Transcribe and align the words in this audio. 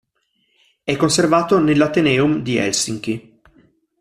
È 0.83 0.95
conservato 0.95 1.59
nell'Ateneum 1.59 2.41
di 2.41 2.57
Helsinki. 2.57 3.39